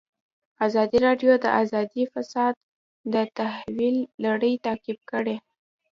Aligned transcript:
ازادي 0.65 0.97
راډیو 1.07 1.31
د 1.43 1.45
اداري 1.61 2.03
فساد 2.13 2.53
د 3.13 3.15
تحول 3.37 3.95
لړۍ 4.25 4.53
تعقیب 4.65 4.99
کړې. 5.11 5.35